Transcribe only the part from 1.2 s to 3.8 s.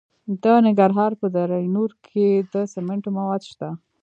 په دره نور کې د سمنټو مواد شته.